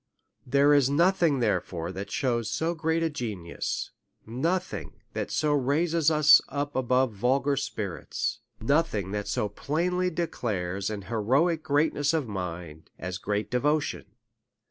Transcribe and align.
There 0.47 0.73
is 0.73 0.89
no 0.89 1.11
thing 1.11 1.41
therefore 1.41 1.91
that 1.91 2.09
shews 2.09 2.49
so 2.49 2.73
great 2.73 3.03
a 3.03 3.09
genius, 3.11 3.91
nothing 4.25 4.93
that 5.13 5.29
so 5.29 5.53
raises 5.53 6.09
us 6.09 6.41
above 6.47 7.13
vulgar 7.13 7.55
spirits, 7.55 8.39
nothing 8.59 9.11
that 9.11 9.27
so 9.27 9.47
plainly 9.47 10.09
declares 10.09 10.89
an 10.89 11.03
heroic 11.03 11.61
greatness 11.61 12.15
of 12.15 12.27
mind, 12.27 12.89
as 12.97 13.19
great 13.19 13.51
devotion. 13.51 14.05